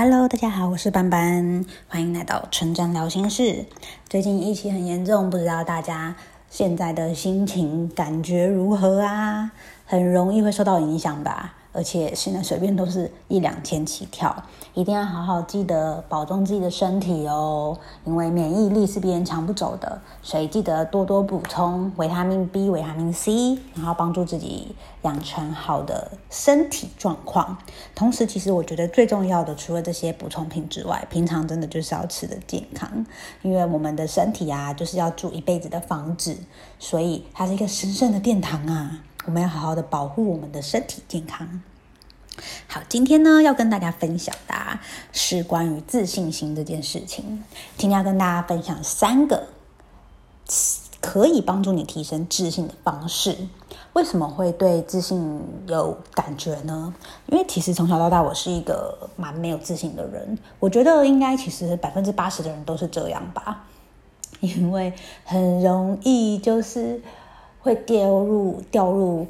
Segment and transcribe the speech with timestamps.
[0.00, 3.66] Hello，大家好，我是班班，欢迎来到纯真聊心室。
[4.08, 6.14] 最近疫情很严重，不知道大家
[6.48, 9.50] 现在的心情感觉如何啊？
[9.84, 11.56] 很容易会受到影响吧。
[11.72, 14.34] 而且现在随便都是一两千起跳，
[14.74, 27.56] 一定要好好记得保重自己的身体哦，因为免疫力是别人抢不走的，所以记得多多补充维他命 B、维他命 C，然后帮助自己养成好的身体状况。
[27.94, 33.06] 同时，其实我觉得最重要的，除了这些补充品之外，平常真的就是要吃的健康，
[33.42, 36.36] 因为我们的身体啊，就是要住一辈子的房子，
[36.78, 39.04] 所以它是一个神圣的殿堂啊。
[39.28, 41.60] 我们要好好的保护我们的身体健康。
[42.66, 44.54] 好，今天呢要跟大家分享的，
[45.12, 47.44] 是关于自信心这件事情。
[47.76, 49.48] 今天要跟大家分享三个
[51.02, 53.36] 可以帮助你提升自信的方式。
[53.92, 56.94] 为什么会对自信有感觉呢？
[57.26, 60.38] 因为其实从小到大我是一个蛮没有自信的人。
[60.58, 63.66] 我觉得应该其实百分之八十的人都是这样吧，
[64.40, 64.94] 因为
[65.26, 67.02] 很容易就是。
[67.60, 69.26] 会掉入掉入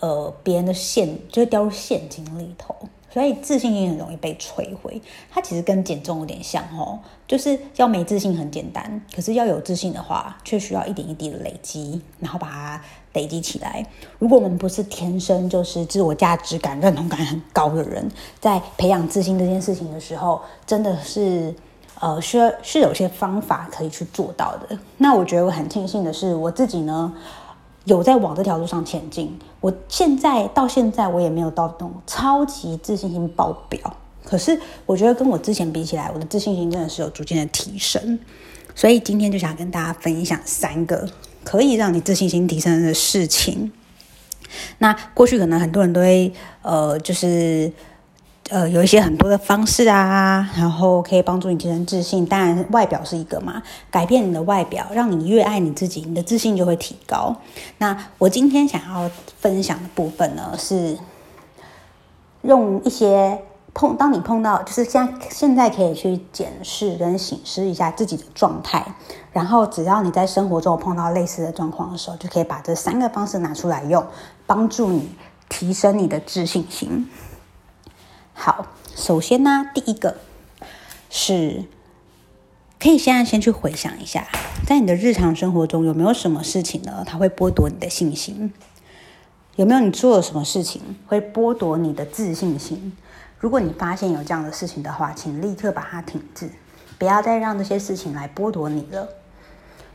[0.00, 2.74] 呃别人的陷，就会掉入陷阱里头，
[3.10, 5.00] 所以自信心很容易被摧毁。
[5.30, 12.80] 它其实跟减重有点像哦，就是要没自信很简单，可是要有自信的话，却需要一点一滴的累积，然后把它
[13.14, 13.84] 累积起来。
[14.18, 18.08] 如果我们不是天生就是自我价值感、认同感很高的人，
[18.40, 21.54] 在培养自信这件事情的时候，真的是
[22.00, 24.78] 呃需要是有些方法可以去做到的。
[24.98, 27.12] 那我觉得我很庆幸的是，我自己呢。
[27.84, 38.18] 有在往这条路上前进，我现在到现在我也没有到那种超级自信心爆表，可是我觉得跟我之前比起来，我的自信心真的是有逐渐的提升，
[38.74, 41.08] 所以今天就想跟大家分享三个
[41.44, 43.70] 可以让你自信心提升的事情。
[44.78, 46.32] 那过去可能很多人都会
[46.62, 47.72] 呃，就是。
[48.50, 52.26] 呃，有一些很多的方式啊，然后可以帮助你提升自信。
[52.26, 57.34] 当然，外表是一个嘛，改变你的外表，让你越爱你自己，你的自信就会提高。
[57.78, 59.10] 那我今天想要
[59.40, 60.98] 分享的部分呢，是
[62.42, 63.40] 用一些
[63.72, 68.84] 碰，当你碰到，就是像现在可以去检视跟省思一下自己的状态，
[69.32, 74.04] 然后只要你在生活中碰到类似的状况的时候，就可以把这三个方式拿出来用，
[74.46, 75.08] 帮助你
[75.48, 77.08] 提升你的自信心。
[78.34, 80.16] 好，首先呢，第一个
[81.08, 81.64] 是，
[82.78, 84.28] 可以现在先去回想一下，
[84.66, 87.04] 在你的日常生活中有没有什么事情呢？
[87.06, 88.52] 它会剥夺你的信心？
[89.56, 92.92] 有没有你做了什么事情会剥夺你的自信心？
[93.38, 96.50] 如果你发现有这样的事情的话，请立刻把它停止，
[96.98, 99.08] 不要再让这些事情来剥夺你了。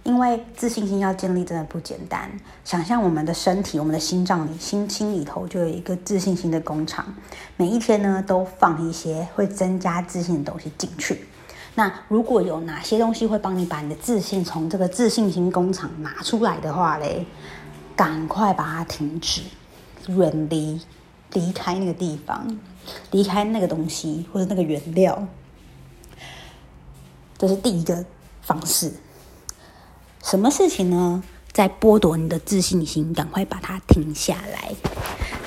[0.04, 2.32] 因为自信心要建立真的不简单。
[2.64, 7.14] 想象我们的身体，我们的心脏里、心心里头就有一个自信心的工厂，
[7.58, 11.28] 每一天呢都放一些会增加自信的东西进去。
[11.76, 17.26] 那如果有哪些东西会帮你把你的自信从这个自信心工厂拿出来的话嘞，
[17.96, 19.42] 赶快把它停止，
[20.08, 20.82] 远离，
[21.34, 22.58] 离开那个地方，
[23.12, 25.28] 离开那个东西或者那个原料。
[27.38, 28.04] 这是第一个
[28.42, 28.92] 方式。
[30.30, 31.24] 什么事情呢？
[31.52, 34.76] 在剥夺你的自信心，赶快把它停下来。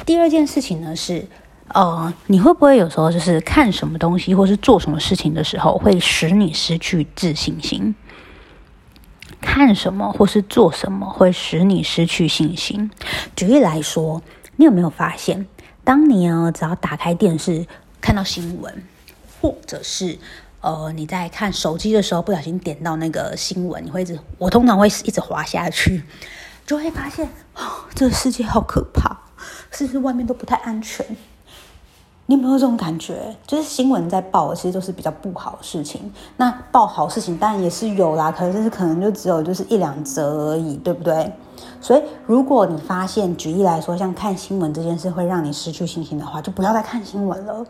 [0.04, 1.25] 第二件事情呢是，
[1.69, 7.94] 呃，你会不会有时候就是看什么东西，或是做什么事情的时候，会使你失去自信心？
[9.41, 12.91] 看什么或是做什么会使你失去信心？
[13.37, 14.21] 举例来说，
[14.56, 15.47] 你有没有发现，
[15.84, 17.65] 当你呢只要打开电视
[18.00, 18.82] 看到新闻，
[19.41, 20.19] 或者是
[20.62, 26.03] 呃，你在看手机的时候，不小心点到那个新闻，你会一直，我通常会一直滑下去，
[26.65, 27.62] 就会发现，哦，
[27.95, 29.17] 这个世界好可怕，
[29.72, 31.05] 是不是外面都不太安全？
[32.27, 33.37] 你有没有这种感觉？
[33.45, 36.12] 就是新闻在报，其实都是比较不好的事情。
[36.37, 41.33] 那报好事情当然也是有啦，可是可能就只有就是一两则而已，对不对？
[41.81, 47.67] 所以，如果你发现，举例来说，像看新闻这件事会让你失去信心的话，就不要再看新闻了。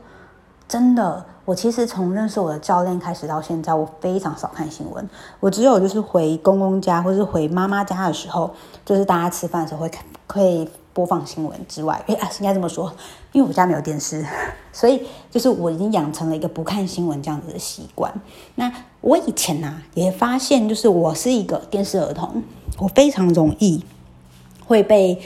[0.72, 5.06] 真的，我其实从认识我的教练开始到现在，我非常少看新闻。
[5.38, 8.50] 我只有就是回公公家或是回妈妈家的时候，
[8.82, 12.90] 就是大家吃饭的时候会看，会播放新闻之外，哎， 应该这么说，
[13.32, 14.24] 因为我家没有电视，
[14.72, 18.10] 所以就是我已经养成了一个不看新闻这样子的习惯。
[18.54, 18.72] 那
[19.02, 22.42] 我以前呢、也发现就是我是一个电视儿童，
[22.78, 23.84] 我非常容易
[24.66, 25.20] 会被。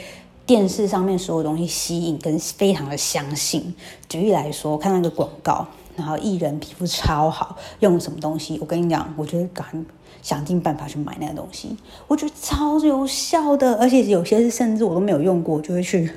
[0.47, 3.75] 电视上面所有东西吸引跟非常的相信。
[4.07, 5.67] 举例来说，看那个广告，
[5.97, 8.57] 然后艺人皮肤超好，用什么东西？
[8.61, 9.85] 我跟你讲，我觉得敢
[10.21, 11.75] 想尽办法去买那个东西，
[12.07, 16.09] 我觉得超有效的，而且有些是甚至我都没有用过，就会去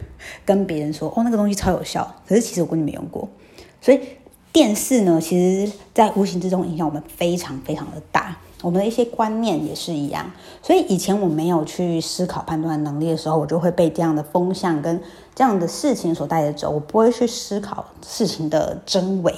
[0.45, 2.15] 跟别人说哦，那个东西超有效。
[2.25, 3.29] 可是其实我根本没用过，
[3.81, 4.01] 所以
[4.53, 5.37] 电视呢，其
[5.67, 8.37] 实在无形之中影响我们非常非常的大。
[8.63, 10.31] 我们的一些观念也是一样，
[10.63, 15.01] 所以以前我没有去思考判断能力的时候，我就会被这样的风向跟
[15.35, 19.35] 这样的事情所带着走，我不会去思考事情的真伪。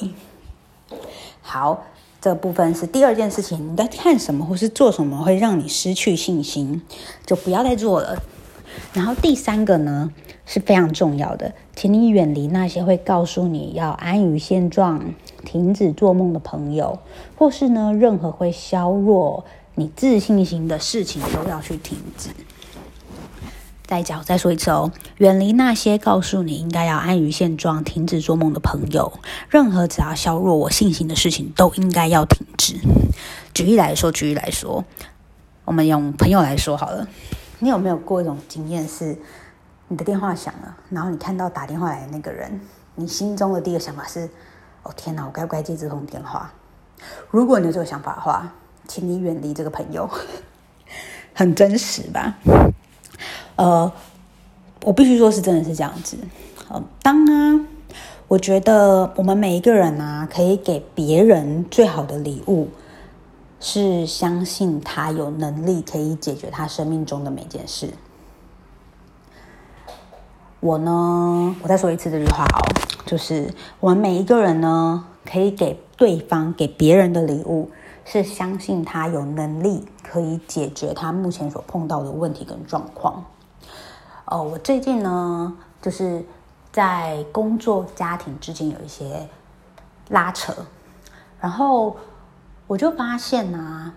[1.41, 1.83] 好，
[2.21, 6.83] 这部分是第二件事情，你在看什么或是做什么会让你失去信心，
[7.25, 8.21] 就不要再做了。
[8.93, 10.13] 然后第三个呢，
[10.47, 15.15] 是非常重要的，请你远离那些会告诉你要安于现状、
[15.45, 16.99] 停止做梦的朋友，
[17.37, 22.31] 或是呢，任何会削弱你自信心的事情都要去停止。
[23.85, 29.13] 再讲，再说一次哦，远离那些告诉你应该要安于现状、停止做梦的朋友，
[29.51, 32.77] 任何只要削弱我信心的事情都应该要停止。
[33.53, 34.85] 举例来说，举例来说，
[35.67, 37.07] 我们用朋友来说好了。
[37.63, 39.17] 你有没有过一种经验，是
[39.87, 42.61] 你的电话响了，然后你看到打电话来的那个人，
[42.97, 44.29] 你心中的第一个想法是：
[44.83, 46.53] 哦天哪，我该不该接这通电话？
[47.31, 48.53] 如果你有这个想法的话，
[48.89, 50.11] 请你远离这个朋友，
[51.33, 52.37] 很真实吧？
[53.55, 53.93] 呃，
[54.83, 56.17] 我必须说是真的是这样子。
[56.69, 57.65] 呃，当啊，
[58.27, 62.69] 我觉得我们每一个人啊，可以给别人最好的礼物。
[63.65, 67.95] 是相信他有能力可以解决他生命中的每件事。
[70.59, 72.59] 我呢，我再说一次这句话哦，
[73.07, 77.71] 就是我们每一个人呢，可以给对方、给别人的礼物，
[78.05, 83.25] 是相信他有能力可以解决他目前所碰到的问题跟状况。
[84.25, 86.25] 哦，我最近呢，就是
[86.73, 89.29] 在工作、家庭之间有一些
[90.09, 90.53] 拉扯，
[91.41, 91.97] 然后。
[92.73, 93.93] 我就发现啊，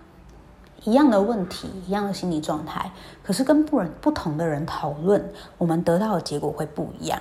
[0.84, 2.92] 一样的问题，一样的心理状态，
[3.22, 7.18] 可是跟不人不同的人讨论，我们得到的结果会不一样。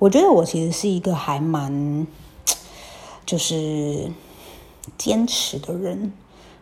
[0.00, 2.04] 我觉得我其实是一个还蛮
[3.24, 4.10] 就是
[4.98, 6.12] 坚持的人，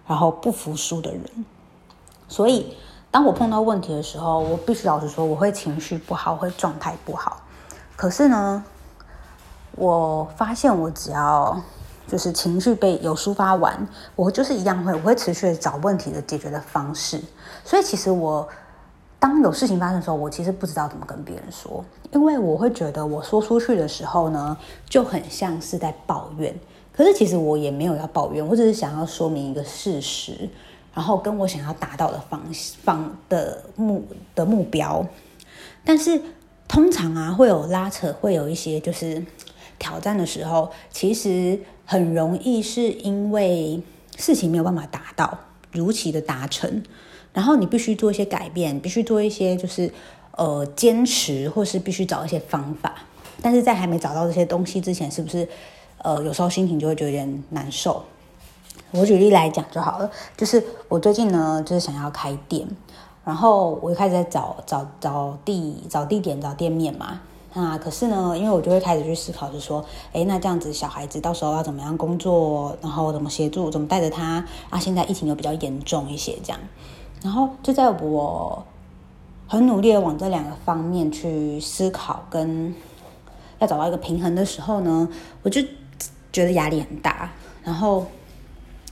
[0.07, 1.23] 然后不服输的人。
[2.29, 2.77] 所以
[3.11, 7.41] 当我碰到问题的时候，我必须老实说，我会情绪不好，会状态不好。
[7.97, 8.63] 可是呢，
[9.75, 11.59] 我发现我只要。
[12.13, 17.19] 就是情绪被有抒发完，我就是一样会，我会持续的找问题的解决的方式。
[17.65, 18.47] 所以其实我
[19.19, 24.55] 当有事情发生的时候，我其实不知道怎么跟别人说，因为我会觉得我说出去的时候呢，
[24.87, 26.55] 就很像是在抱怨。
[26.95, 30.47] 可是其实我也没有要抱怨，我只是想要说明一个事实，
[30.93, 32.43] 然后跟我想要达到的方
[32.85, 34.05] 方的目
[34.35, 35.03] 的目标。
[35.83, 36.21] 但是
[36.69, 39.25] 通常啊，会有拉扯，会有一些就是
[39.79, 41.59] 挑战的时候，其实。
[41.85, 43.83] 很容易是因为
[44.17, 45.39] 事情没有办法达到
[45.73, 46.83] 如期的达成，
[47.33, 49.93] 然后你必须做一些改变，必须做一些就是
[50.37, 52.95] 呃坚持，或是必须找一些方法。
[53.41, 55.49] 但是在还没找到这些东西之前，是不是
[55.99, 58.05] 呃有时候心情就会觉得有点难受？
[58.93, 62.67] 我举例来讲就好了，就是我最近呢就是想要开店，
[63.25, 67.21] 然后我就开始在找找找地找地点找店面嘛。
[67.55, 74.79] 啊，可是呢，因为我就会开始去思考，就是说，诶，那这样子小孩子到时候要怎么样工作，然后怎么协助，怎么带着他啊？
[74.79, 76.59] 现在疫情又比较严重一些，这样，
[77.23, 78.65] 然后就在我
[79.47, 82.75] 很努力的往这两个方面去思考，跟
[83.59, 85.07] 要找到一个平衡的时候呢，
[85.43, 85.61] 我就
[86.33, 87.31] 觉得压力很大。
[87.63, 88.07] 然后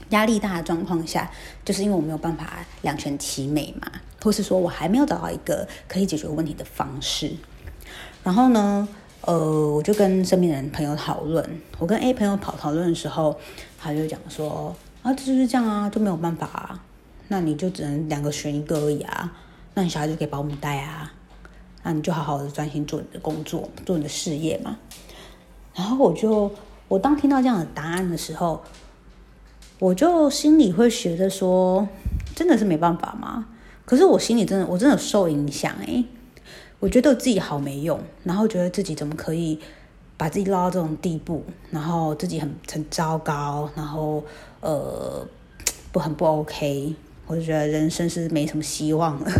[0.09, 1.29] 压力大的状况下，
[1.65, 3.91] 就是因为我没有办法两全其美嘛，
[4.23, 7.33] 或是说我还没有找到一个可以解决问题的方式。
[8.23, 8.87] 然后呢，
[9.21, 9.35] 呃，
[9.73, 11.43] 我就跟身边的人朋友讨论。
[11.79, 13.35] 我跟 A 朋友跑讨论的时候，
[13.79, 16.83] 他就讲说：“啊，这就是这样啊，就没有办法啊。
[17.29, 19.31] 那你就只能两个选一个而已啊。
[19.73, 21.11] 那你小孩就给保姆带啊。
[21.83, 24.77] 那你就好好的专心做你的工作，做你的事业嘛。”
[25.73, 26.51] 然后我就，
[26.87, 28.61] 我当听到这样的答案的时候，
[29.79, 31.87] 我就心里会觉得说
[32.35, 33.47] ：“真的是没办法吗？”
[33.83, 36.05] 可是我心里真的，我真的受影响诶。
[36.81, 39.59] 我觉得我自己好没用，然后觉得自己怎么可以
[40.17, 44.23] 把自己落到这种地步，然后自己很很糟糕，然后
[44.61, 45.23] 呃
[45.91, 46.95] 不很不 OK，
[47.27, 49.31] 我就觉得人生是没什么希望了，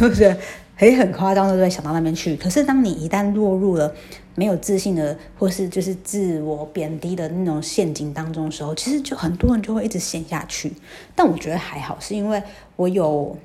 [0.00, 0.36] 就是
[0.74, 2.34] 很很夸张的在想到那边去。
[2.36, 3.94] 可是当你一旦落入了
[4.34, 10.72] 没有自信的，或是就是自我贬低的那种陷阱当中的时候，其实就很多人就会一直陷下去。
[11.14, 12.42] 但我觉得还好，是因为
[12.74, 13.36] 我有。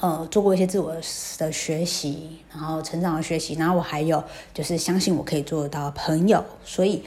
[0.00, 0.94] 呃，做过一些自我
[1.38, 7.02] 的学习，然后成长的学习，然后我还有就是相信我可以做得到朋友，所以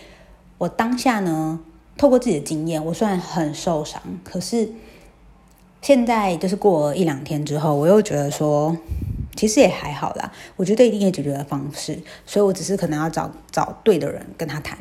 [0.57, 1.59] 我当下呢，
[1.97, 4.69] 透过自己的经验，我虽然很受伤，可是
[5.81, 8.75] 现在就是过了一两天之后，我又觉得说，
[9.35, 14.77] 其实也还好啦，我觉得一定有解决的方式，所以我只是可能要找找对的人跟他谈，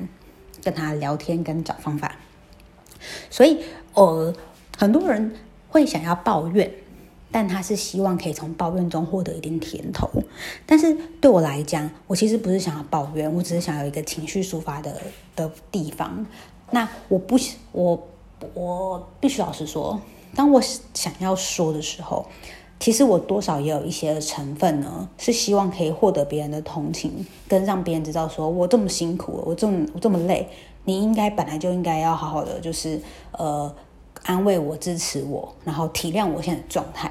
[0.64, 2.16] 跟他聊天，跟找方法。
[3.30, 3.58] 所以，
[3.94, 4.34] 呃，
[4.76, 5.34] 很多人
[5.68, 6.70] 会想要抱怨，
[7.32, 10.08] 但他是希望可以从抱怨中获得一点甜头。
[10.66, 14.96] 但是对我来讲，我其实不是想要抱怨，我只是想要有一个情绪抒发的
[15.36, 16.26] 的地方。
[16.70, 17.36] 那我不，
[17.72, 18.08] 我
[18.54, 20.00] 我必须老实说，
[20.34, 20.60] 当我
[20.94, 22.26] 想要说的时候，
[22.78, 30.48] 其实我多少也有一些成分呢，是希望可以获得别人的同情，跟让别人知道说我这么辛苦，我这么我这么累。
[30.84, 32.98] 你应该本来就应该要好好的，就是
[33.32, 33.72] 呃
[34.24, 37.10] 安慰我、支持我，然后体谅我现在的状态。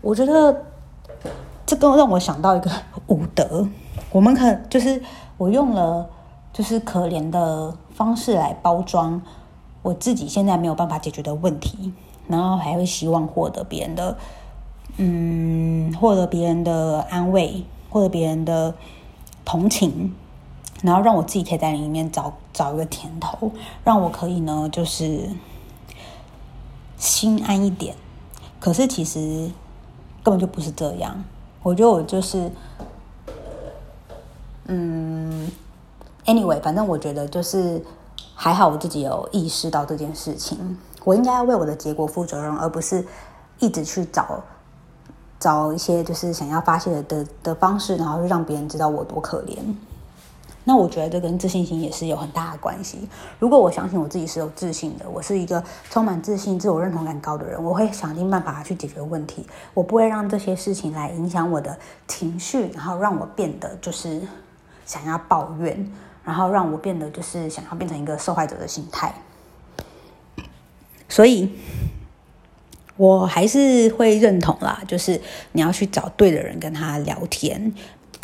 [0.00, 0.64] 我觉得
[1.64, 2.70] 这个让我想到一个
[3.06, 3.66] 武德，
[4.10, 5.02] 我们可就是
[5.36, 6.08] 我用了
[6.52, 9.20] 就是可怜的方式来包装
[9.82, 11.92] 我自己现在没有办法解决的问题，
[12.28, 14.16] 然后还会希望获得别人的
[14.96, 18.74] 嗯，获得别人的安慰，获得别人的
[19.44, 20.14] 同情。
[20.82, 23.52] 然后让我自己可以在里面找找一个甜头，
[23.84, 25.28] 让我可以呢，就是
[26.96, 27.94] 心安一点。
[28.60, 29.50] 可是其实
[30.22, 31.22] 根本就不是这样。
[31.62, 32.50] 我觉得我就是，
[34.66, 35.50] 嗯
[36.24, 37.84] ，anyway，反正我觉得就是
[38.34, 40.78] 还好，我自己有意识到这件事情。
[41.04, 43.06] 我应该要为我的结果负责任，而不是
[43.58, 44.42] 一直去找
[45.38, 49.58] 找一些就是想要发泄的的的方式，然后让别人知道我多可怜。
[50.66, 53.06] 那我觉得这跟自信心也是有很大的关系。
[53.38, 59.46] 如果我相信我自己是有自信的，我是一个充满自信、自我认同感高的人，我会想尽办法去解决问题。
[59.74, 61.78] 我不会让这些事情来影响我的
[62.08, 64.22] 情绪，然后让我变得就是
[64.86, 65.92] 想要抱怨，
[66.24, 69.14] 然后让我变得就是想要变成一个受害者的心态。
[71.06, 71.52] 所以，
[72.96, 75.20] 我还是会认同啦，就是
[75.52, 77.72] 你要去找对的人跟他聊天。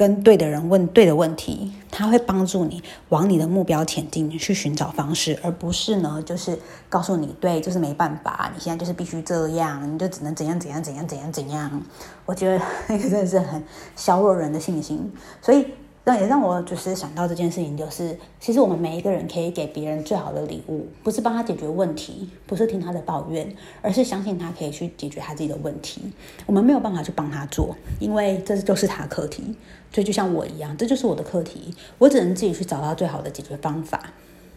[0.01, 11.83] 跟对的人问对的问题，他会帮助你往你的目标前进，去寻找方式，而不是呢，就是告诉你，对，就是没办法，你现在就是必须这样，你就只能怎样怎样怎样怎样怎样。
[12.25, 13.63] 我觉得 那个真的是很
[13.95, 15.67] 削弱人的信心，所以。
[16.03, 26.01] 那也让我就是想到这件事情，就是其实我们每一个人可以给别人最好的礼物，不是帮他解决问题，不是听他的抱怨，而是相信他可以去解决他自己的问题。
[26.47, 29.55] 我们没有办法去帮他做，因为这就是他的课题。
[29.93, 34.13] 所以就像我一样，这就是我的课题，我只能自己去找到最好的解决方法，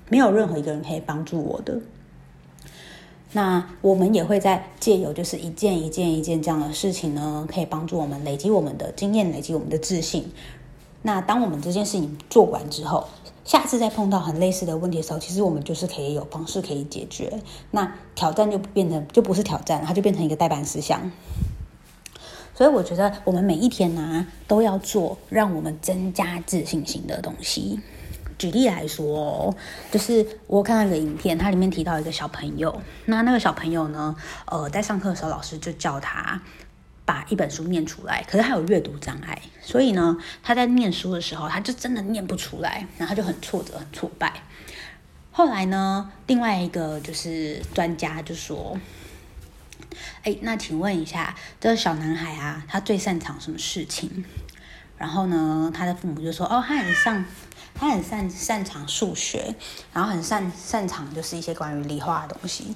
[0.09, 1.79] 没有任何一个人可以帮助我的。
[3.33, 10.31] 那我们也会在借由就是一件一件一件这样的事情呢，可以帮助我们累积我们的经验，累积我们的自信。
[11.03, 13.07] 那当我们这件事情做完之后，
[13.45, 17.41] 下次再碰到很类似的问题的时候，其实我们就是可以有方式可以解决。
[17.71, 21.11] 那挑战就变成就不是挑战，它就变成一个代办事项。
[22.55, 27.79] 所以我觉得我们每一天呢、都要做让我们增加自信心的东西。
[28.37, 29.53] 举例来说，
[29.91, 36.41] 就是我看到一个影片，它里面提到一个小朋友，那那个小朋友呢，呃，在上课的时候，老师就叫他。
[37.05, 44.41] 把一本书念出来，可是他有阅读障碍，所以呢，他在念书的时候，他就真的念不出来，然后他就很挫折、很挫败。
[45.31, 48.79] 后来呢，另外一个就是专家就说
[50.23, 54.23] ：“哎，那请问一下，这个小男孩啊，他最擅长什么事情？”
[54.97, 57.25] 然后呢，他的父母就说：“哦，他很擅，
[57.73, 59.53] 他很擅擅长数学，
[59.91, 62.75] 然后很擅擅长就是一些关于理化的东西，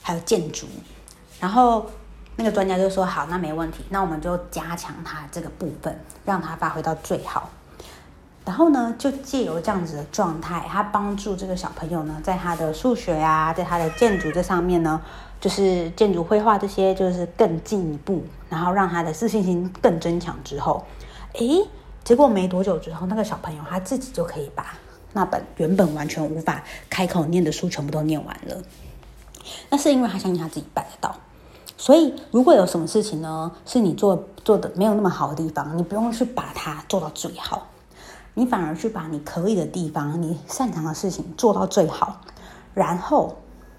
[0.00, 0.68] 还有建筑，
[1.40, 1.90] 然后。”
[2.36, 7.48] 那个专家就说：“好，那没问题，那我们就加强他这个部分，让他发挥到最好。
[8.44, 15.00] 然后呢，就借由这样子的状态，他帮助这个小朋友呢，在他的数学啊，在他的建筑这上面呢，
[15.40, 20.36] 就是建筑绘画这些，就是更进一步，然后让他的自信心更增强。
[20.44, 20.84] 之后，
[21.34, 21.66] 诶，
[22.02, 24.74] 结果没多久之后，那个小朋友他自己就可以把
[25.14, 28.60] 那本原本完全无法开口念的书全部都念完了。
[29.70, 31.14] 那是因为他相信他自己办得到。”
[31.76, 37.66] 所以，如果有什么事情呢，是你做做的没有那么好的地方，你不用去把它做到最好，
[38.34, 42.20] 你反而去把你可以的地方，你擅长的事情做到最好，
[42.74, 43.36] 然后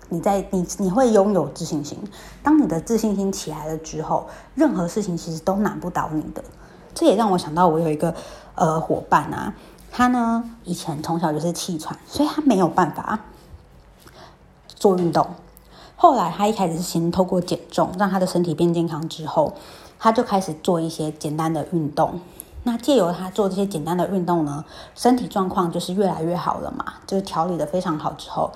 [0.10, 1.98] 你在你你会拥有自信心。
[2.44, 6.44] 当你的自信心起来了之后，任何事情其实都难不倒你的。
[6.94, 8.14] 这也让我想到，我有一个
[8.56, 9.54] 呃伙伴啊，
[9.90, 13.20] 他呢以前从小就是气喘，所以他没有办法
[14.68, 15.28] 做运动。
[15.98, 19.54] 后来，他一开始是先透过减重让他的身体变健康，之后
[19.98, 22.20] 他就开始做一些简单的运动。
[22.64, 28.52] 那借由他做这些简单的运动呢，身体状况就是越来越好了嘛，就是调理的非常好之后，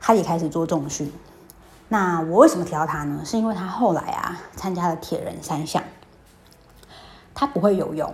[0.00, 1.12] 他也开始做重训。
[1.88, 3.22] 那我为什么提到他呢？
[3.24, 5.82] 是因为他后来啊参加了铁人三项。
[7.32, 8.12] 他不会游泳，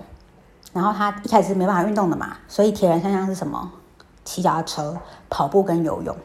[0.73, 3.73] 然后他一开始没办法运动的嘛，所以铁人三项是什么？
[4.25, 4.97] 骑脚踏车、
[5.29, 6.17] 跑步跟游泳。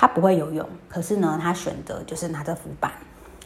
[0.00, 2.92] 他不会游泳，可是呢，他选择就是拿着浮板，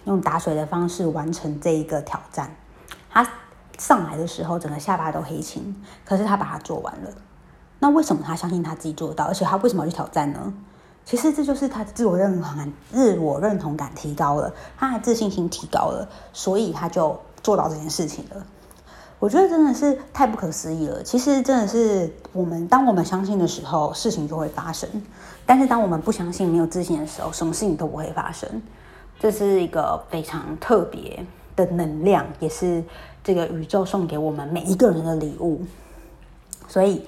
[0.05, 2.55] 用打水的方式完成这一个挑战。
[3.09, 3.27] 他
[3.79, 7.11] 上来的时候，整个下巴都黑青，可是他把它做完了。
[7.79, 9.25] 那为什么他相信他自己做到？
[9.25, 10.53] 而且他为什么要去挑战呢？
[11.07, 18.47] 其实这就是他自我认同感、自我认同感提高了，他的自信心提高了，所以他就做到这件事情了。
[19.23, 21.01] 我觉得真的是太不可思议了。
[21.05, 24.91] 其实真的是我们，当我们相信的时候，事情就会发生；
[25.47, 28.51] 但是当我们不相信、没有自信的时候，什么事情都不会发生。
[29.21, 31.25] 这是一个非常特别
[31.55, 32.83] 的能量，也是
[33.23, 35.63] 这个宇宙送给我们每一个人的礼物。
[36.67, 37.07] 所以，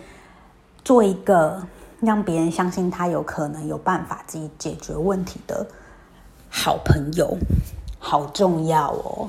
[0.84, 1.66] 做一个
[1.98, 5.66] 让别人相信他有可能有办法自己解决问题的
[6.48, 7.36] 好朋友，
[7.98, 9.28] 好重要哦！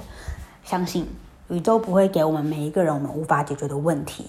[0.64, 1.08] 相信。
[1.50, 4.26] 宇宙不会给我们每一个人我们无法解决的问题。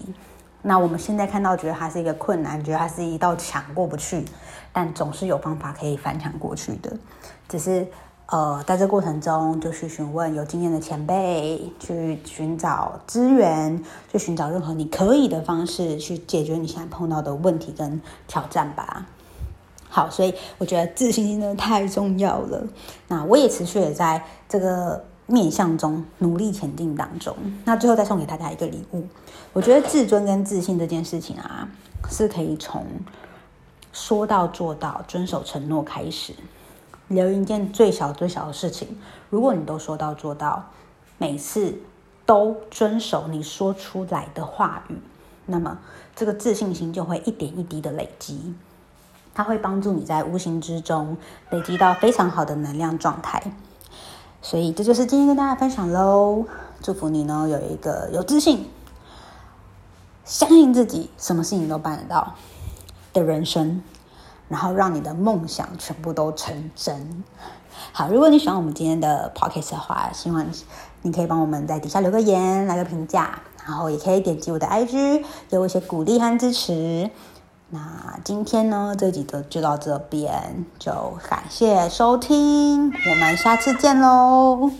[0.61, 4.25] 那我们现在看到，觉得它是一个困难，觉得它是一道墙过不去，
[4.73, 6.91] 但总是有方法可以翻墙过去的。
[7.47, 7.87] 只是
[8.25, 13.81] 呃，在这过程中，就去询问有经验的前辈，去寻找资源，
[14.11, 19.05] 去寻找任何你可以的方式，去解决你现在碰到的问题跟挑战吧。
[19.87, 22.67] 好，所以我觉得自信心真的太重要了。
[23.07, 25.03] 那我也持续也在这个。
[25.27, 29.05] 面向中努力前进当中，那最后再送给大家一个礼物。
[29.53, 31.69] 我觉得自尊跟自信这件事情啊，
[32.09, 32.85] 是可以从
[33.93, 36.33] 说到做到、遵守承诺开始。
[37.09, 38.97] 留一件最小最小的事情，
[39.29, 40.65] 如果你都说到做到，
[41.17, 41.73] 每次
[42.25, 44.97] 都遵守你说出来的话语，
[45.45, 45.79] 那么
[46.15, 48.53] 这个自信心就会一点一滴的累积，
[49.33, 51.15] 它会帮助你在无形之中
[51.49, 53.41] 累积到非常好的能量状态。
[54.41, 56.45] 所以这就是今天跟大家分享喽，
[56.81, 58.69] 祝福你呢有一个有自信、
[60.23, 62.35] 相信自己，什么事情都办得到
[63.13, 63.81] 的人生，
[64.47, 67.23] 然后让你的梦想全部都成真。
[67.91, 70.45] 好，如果你喜欢我们今天的 podcast 的话，希望
[71.01, 77.09] 你可以帮我们在底下留个言，来个评价，然后也可以点击我的 IG，给我一些鼓励和支持。
[77.69, 84.71] 那今天呢，这集就就到这边，就感谢收听，我们下次见喽。